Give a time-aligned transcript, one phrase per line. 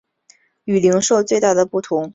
[0.63, 2.09] 与零售最大的不同在于商品。